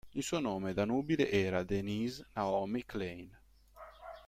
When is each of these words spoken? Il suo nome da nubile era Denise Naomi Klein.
Il 0.15 0.23
suo 0.23 0.39
nome 0.39 0.73
da 0.73 0.83
nubile 0.83 1.29
era 1.29 1.61
Denise 1.61 2.25
Naomi 2.33 2.83
Klein. 2.83 3.29